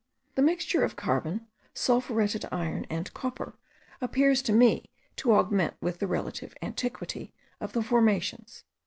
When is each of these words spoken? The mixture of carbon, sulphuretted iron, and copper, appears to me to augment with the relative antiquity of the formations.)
The 0.33 0.41
mixture 0.41 0.83
of 0.83 0.95
carbon, 0.95 1.45
sulphuretted 1.75 2.45
iron, 2.51 2.87
and 2.89 3.13
copper, 3.13 3.53
appears 4.01 4.41
to 4.41 4.51
me 4.51 4.89
to 5.17 5.33
augment 5.33 5.75
with 5.79 5.99
the 5.99 6.07
relative 6.07 6.55
antiquity 6.63 7.35
of 7.59 7.73
the 7.73 7.83
formations.) 7.83 8.63